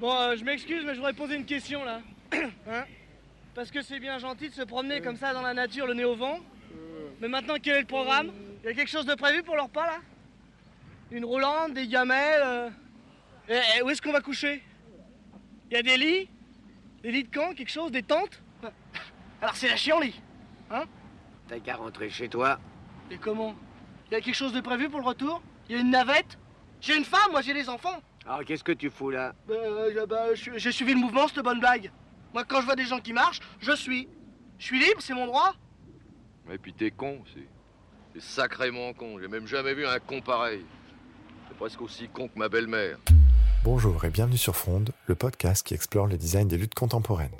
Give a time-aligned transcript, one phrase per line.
[0.00, 2.00] Bon, euh, je m'excuse, mais je voudrais poser une question là.
[2.32, 2.84] Hein?
[3.54, 6.06] Parce que c'est bien gentil de se promener comme ça dans la nature, le nez
[6.06, 6.38] au vent.
[7.20, 8.30] Mais maintenant, quel est le programme?
[8.62, 9.98] Il y a quelque chose de prévu pour leur repas là?
[11.10, 12.70] Une roulante, des gamelles euh.
[13.50, 14.62] Et, et où est-ce qu'on va coucher?
[15.70, 16.30] Il y a des lits?
[17.02, 18.40] Des lits de camp, quelque chose Des tentes?
[19.42, 20.18] Alors c'est la chienlit
[20.70, 20.84] Hein?
[21.46, 22.58] T'as qu'à rentrer chez toi.
[23.10, 23.54] Et comment?
[24.10, 25.42] Il y a quelque chose de prévu pour le retour?
[25.68, 26.38] Il y a une navette?
[26.80, 28.00] J'ai une femme, moi j'ai des enfants
[28.30, 31.42] Alors qu'est-ce que tu fous là Bah, euh, bah, je- j'ai suivi le mouvement, cette
[31.42, 31.90] bonne blague.
[32.32, 34.08] Moi, quand je vois des gens qui marchent, je suis.
[34.56, 35.52] Je suis libre, c'est mon droit.
[36.52, 37.44] Et puis t'es con aussi.
[38.14, 39.18] T'es sacrément con.
[39.20, 40.64] J'ai même jamais vu un con pareil.
[41.48, 42.98] C'est presque aussi con que ma belle-mère.
[43.64, 47.34] Bonjour et bienvenue sur Fronde, le podcast qui explore le design des luttes contemporaines.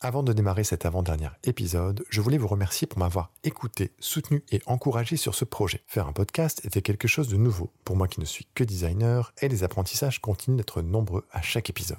[0.00, 4.62] Avant de démarrer cet avant-dernier épisode, je voulais vous remercier pour m'avoir écouté, soutenu et
[4.66, 5.82] encouragé sur ce projet.
[5.88, 9.32] Faire un podcast était quelque chose de nouveau pour moi qui ne suis que designer
[9.42, 11.98] et les apprentissages continuent d'être nombreux à chaque épisode.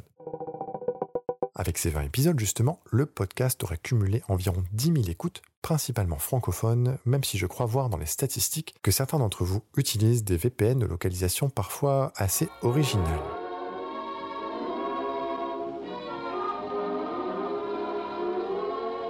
[1.55, 6.99] Avec ces 20 épisodes, justement, le podcast aurait cumulé environ 10 000 écoutes, principalement francophones,
[7.03, 10.79] même si je crois voir dans les statistiques que certains d'entre vous utilisent des VPN
[10.79, 13.38] de localisation parfois assez originales.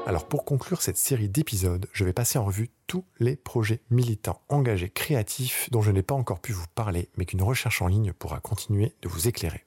[0.10, 4.42] Alors pour conclure cette série d'épisodes, je vais passer en revue tous les projets militants,
[4.50, 8.12] engagés, créatifs dont je n'ai pas encore pu vous parler, mais qu'une recherche en ligne
[8.14, 9.66] pourra continuer de vous éclairer.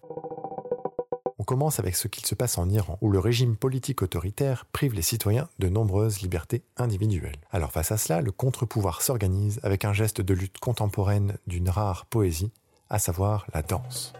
[1.38, 4.94] On commence avec ce qu'il se passe en Iran, où le régime politique autoritaire prive
[4.94, 7.38] les citoyens de nombreuses libertés individuelles.
[7.52, 12.04] Alors face à cela, le contre-pouvoir s'organise avec un geste de lutte contemporaine d'une rare
[12.06, 12.50] poésie,
[12.90, 14.12] à savoir la danse.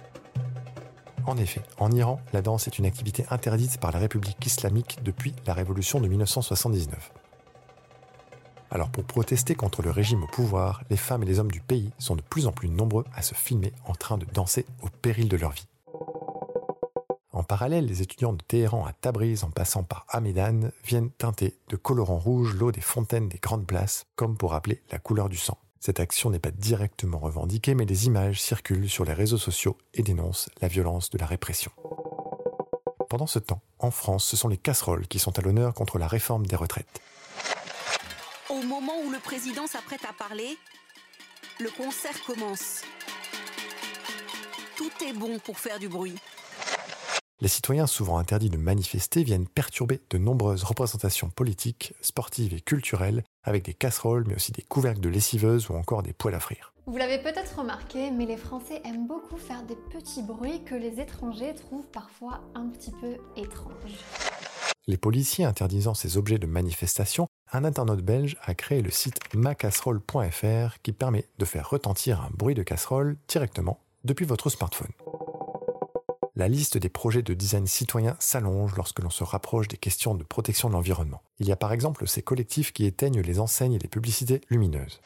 [1.27, 5.34] En effet, en Iran, la danse est une activité interdite par la République islamique depuis
[5.47, 7.12] la révolution de 1979.
[8.70, 11.93] Alors pour protester contre le régime au pouvoir, les femmes et les hommes du pays
[11.98, 15.28] sont de plus en plus nombreux à se filmer en train de danser au péril
[15.28, 15.69] de leur vie.
[17.33, 21.77] En parallèle, les étudiants de Téhéran à Tabriz en passant par Hamedan viennent teinter de
[21.77, 25.59] colorant rouge l'eau des fontaines des grandes places, comme pour rappeler la couleur du sang.
[25.84, 30.04] Cette action n'est pas directement revendiquée, mais des images circulent sur les réseaux sociaux et
[30.04, 31.72] dénoncent la violence de la répression.
[33.10, 36.06] Pendant ce temps, en France, ce sont les casseroles qui sont à l'honneur contre la
[36.06, 37.00] réforme des retraites.
[38.48, 40.56] Au moment où le président s'apprête à parler,
[41.59, 42.82] le concert commence.
[44.76, 46.15] Tout est bon pour faire du bruit.
[47.42, 53.25] Les citoyens souvent interdits de manifester viennent perturber de nombreuses représentations politiques, sportives et culturelles
[53.42, 56.72] avec des casseroles mais aussi des couvercles de lessiveuses ou encore des poêles à frire.
[56.86, 61.00] Vous l'avez peut-être remarqué, mais les Français aiment beaucoup faire des petits bruits que les
[61.00, 63.98] étrangers trouvent parfois un petit peu étranges.
[64.86, 70.80] Les policiers interdisant ces objets de manifestation, un internaute belge a créé le site macasserole.fr
[70.84, 74.92] qui permet de faire retentir un bruit de casserole directement depuis votre smartphone.
[76.34, 80.25] La liste des projets de design citoyen s'allonge lorsque l'on se rapproche des questions de
[80.25, 81.20] protection de l'environnement.
[81.38, 85.03] Il y a par exemple ces collectifs qui éteignent les enseignes et les publicités lumineuses.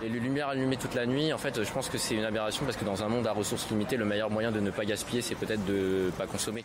[0.00, 2.78] Les lumières allumées toute la nuit, en fait, je pense que c'est une aberration parce
[2.78, 5.34] que dans un monde à ressources limitées, le meilleur moyen de ne pas gaspiller, c'est
[5.34, 6.64] peut-être de ne pas consommer.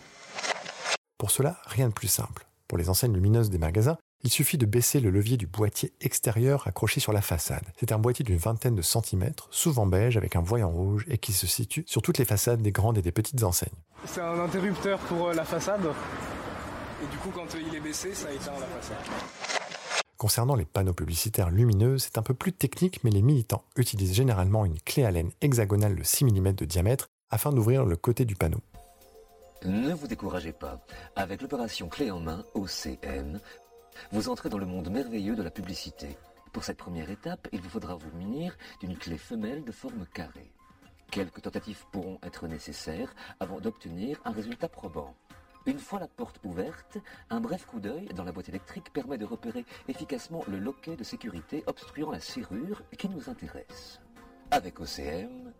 [1.18, 2.48] Pour cela, rien de plus simple.
[2.70, 6.68] Pour les enseignes lumineuses des magasins, il suffit de baisser le levier du boîtier extérieur
[6.68, 7.64] accroché sur la façade.
[7.80, 11.34] C'est un boîtier d'une vingtaine de centimètres, souvent beige avec un voyant rouge et qui
[11.34, 13.70] se situe sur toutes les façades des grandes et des petites enseignes.
[14.06, 15.86] C'est un interrupteur pour euh, la façade.
[17.04, 18.98] Et du coup, quand euh, il est baissé, ça éteint la façade.
[20.18, 24.66] Concernant les panneaux publicitaires lumineux, c'est un peu plus technique, mais les militants utilisent généralement
[24.66, 28.36] une clé à laine hexagonale de 6 mm de diamètre afin d'ouvrir le côté du
[28.36, 28.62] panneau.
[29.64, 30.80] Ne vous découragez pas.
[31.16, 33.40] Avec l'opération Clé en main, OCM,
[34.12, 36.18] vous entrez dans le monde merveilleux de la publicité.
[36.54, 40.52] Pour cette première étape, il vous faudra vous munir d'une clé femelle de forme carrée.
[41.12, 45.16] Quelques tentatives pourront être nécessaires avant d'obtenir un résultat probant.
[45.66, 46.98] Une fois la porte ouverte,
[47.30, 51.04] un bref coup d'œil dans la boîte électrique permet de repérer efficacement le loquet de
[51.04, 54.00] sécurité obstruant la serrure qui nous intéresse.
[54.52, 55.52] Avec OCM,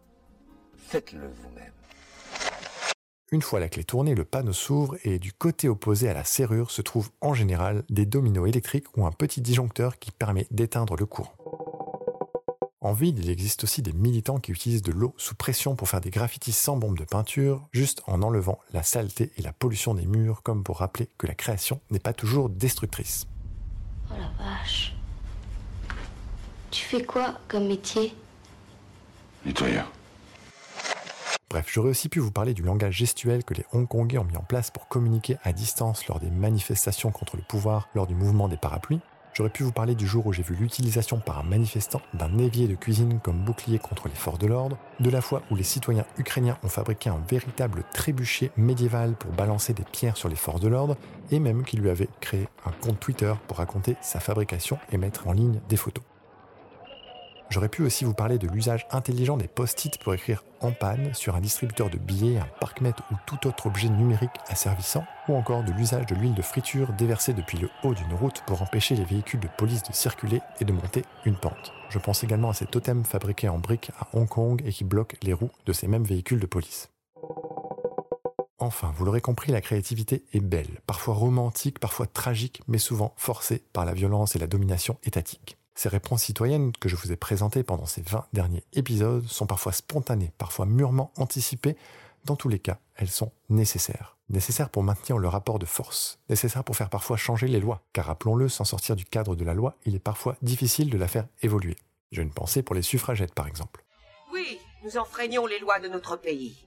[0.78, 1.74] faites-le vous-même.
[3.30, 6.72] Une fois la clé tournée, le panneau s'ouvre et du côté opposé à la serrure
[6.72, 11.06] se trouvent en général des dominos électriques ou un petit disjoncteur qui permet d'éteindre le
[11.06, 11.34] courant.
[12.80, 16.00] En ville, il existe aussi des militants qui utilisent de l'eau sous pression pour faire
[16.00, 20.06] des graffitis sans bombe de peinture, juste en enlevant la saleté et la pollution des
[20.06, 23.28] murs, comme pour rappeler que la création n'est pas toujours destructrice.
[24.10, 24.96] Oh la vache.
[26.72, 28.16] Tu fais quoi comme métier?
[29.46, 29.92] Nettoyeur.
[31.50, 34.44] Bref, j'aurais aussi pu vous parler du langage gestuel que les Hongkongais ont mis en
[34.44, 38.58] place pour communiquer à distance lors des manifestations contre le pouvoir lors du mouvement des
[38.58, 39.00] parapluies.
[39.34, 42.68] J'aurais pu vous parler du jour où j'ai vu l'utilisation par un manifestant d'un évier
[42.68, 46.06] de cuisine comme bouclier contre les forces de l'ordre, de la fois où les citoyens
[46.18, 50.68] ukrainiens ont fabriqué un véritable trébuchet médiéval pour balancer des pierres sur les forces de
[50.68, 50.98] l'ordre,
[51.32, 55.28] et même qu'il lui avait créé un compte Twitter pour raconter sa fabrication et mettre
[55.28, 56.04] en ligne des photos.
[57.50, 61.36] J'aurais pu aussi vous parler de l'usage intelligent des post-it pour écrire en panne sur
[61.36, 65.72] un distributeur de billets, un parc-mètre ou tout autre objet numérique asservissant, ou encore de
[65.72, 69.40] l'usage de l'huile de friture déversée depuis le haut d'une route pour empêcher les véhicules
[69.40, 71.72] de police de circuler et de monter une pente.
[71.90, 75.18] Je pense également à ces totems fabriqués en briques à Hong Kong et qui bloquent
[75.24, 76.90] les roues de ces mêmes véhicules de police.
[78.60, 83.64] Enfin, vous l'aurez compris, la créativité est belle, parfois romantique, parfois tragique, mais souvent forcée
[83.72, 85.57] par la violence et la domination étatique.
[85.78, 89.72] Ces réponses citoyennes que je vous ai présentées pendant ces 20 derniers épisodes sont parfois
[89.72, 91.78] spontanées, parfois mûrement anticipées.
[92.26, 94.18] Dans tous les cas, elles sont nécessaires.
[94.30, 98.06] Nécessaires pour maintenir le rapport de force, nécessaires pour faire parfois changer les lois, car
[98.06, 101.28] rappelons-le, sans sortir du cadre de la loi, il est parfois difficile de la faire
[101.44, 101.76] évoluer.
[102.12, 103.86] J'ai une pensée pour les suffragettes, par exemple.
[104.34, 106.66] Oui, nous enfreignons les lois de notre pays.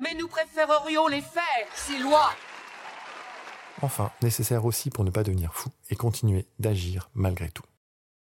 [0.00, 2.30] Mais nous préférerions les faire, ces lois.
[3.82, 7.64] Enfin, nécessaire aussi pour ne pas devenir fou et continuer d'agir malgré tout.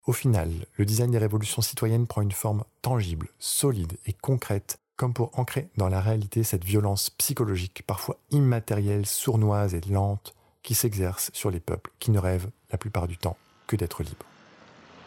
[0.06, 5.14] Au final, le design des révolutions citoyennes prend une forme tangible, solide et concrète, comme
[5.14, 11.30] pour ancrer dans la réalité cette violence psychologique, parfois immatérielle, sournoise et lente, qui s'exerce
[11.32, 14.26] sur les peuples qui ne rêvent la plupart du temps que d'être libres.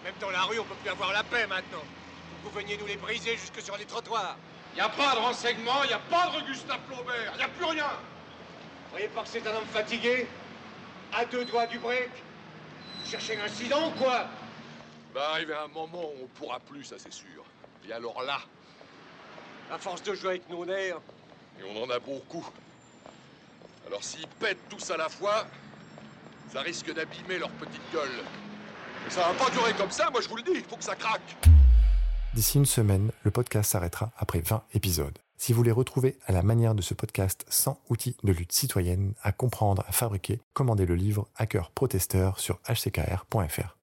[0.03, 1.83] Même dans la rue, on peut plus avoir la paix maintenant.
[2.43, 4.35] Vous veniez nous les briser jusque sur les trottoirs.
[4.75, 7.89] Y a pas de renseignements, y a pas de Gustave Flaubert, y a plus rien.
[7.89, 10.25] Vous voyez pas que c'est un homme fatigué?
[11.13, 12.09] À deux doigts du break?
[13.03, 14.25] Vous cherchez un incident ou quoi?
[15.13, 17.43] Va arriver un moment où on pourra plus, ça c'est sûr.
[17.87, 18.39] Et alors là,
[19.71, 20.99] à force de jouer avec nos nerfs.
[21.59, 22.45] Et on en a beaucoup.
[23.87, 25.45] Alors s'ils pètent tous à la fois,
[26.51, 28.23] ça risque d'abîmer leur petite gueule.
[29.03, 30.83] Mais ça va pas durer comme ça, moi je vous le dis, il faut que
[30.83, 31.37] ça craque.
[32.33, 35.17] D'ici une semaine, le podcast s'arrêtera après 20 épisodes.
[35.37, 39.13] Si vous voulez retrouver à la manière de ce podcast sans outils de lutte citoyenne
[39.21, 43.75] à comprendre, à fabriquer, commandez le livre Hacker Protesteur sur hckr.fr.